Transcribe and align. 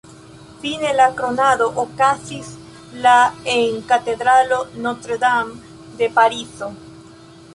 Fine, 0.61 0.93
la 0.99 1.05
kronado 1.19 1.67
okazis 1.83 2.47
la 3.03 3.13
en 3.55 3.75
la 3.75 3.85
katedralo 3.91 4.59
Notre-Dame 4.87 5.61
de 6.01 6.09
Parizo. 6.19 6.71